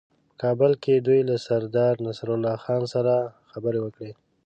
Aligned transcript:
په 0.29 0.33
کابل 0.43 0.71
کې 0.83 0.93
دوی 1.05 1.19
له 1.29 1.35
سردارنصرالله 1.45 2.53
خان 2.63 2.83
سره 2.93 3.13
خبرې 3.51 3.79
وکړې. 3.81 4.11